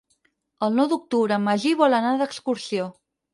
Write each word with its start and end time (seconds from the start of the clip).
El 0.67 0.71
nou 0.77 0.87
d'octubre 0.93 1.37
en 1.41 1.43
Magí 1.49 1.75
vol 1.83 1.99
anar 1.99 2.15
d'excursió. 2.23 2.89